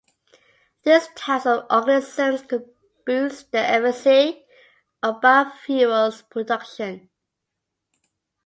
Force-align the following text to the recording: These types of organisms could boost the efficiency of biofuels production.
These 0.81 1.09
types 1.15 1.45
of 1.45 1.67
organisms 1.69 2.41
could 2.41 2.67
boost 3.05 3.51
the 3.51 3.59
efficiency 3.59 4.43
of 5.03 5.21
biofuels 5.21 6.27
production. 6.27 7.11